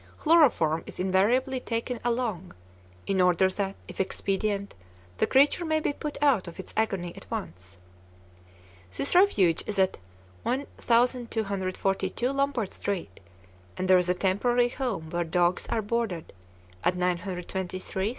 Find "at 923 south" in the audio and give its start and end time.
16.83-17.79